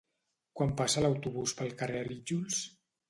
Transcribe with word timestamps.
Quan 0.59 0.71
passa 0.79 1.03
l'autobús 1.05 1.53
pel 1.59 1.77
carrer 1.83 2.01
Arítjols? 2.07 2.59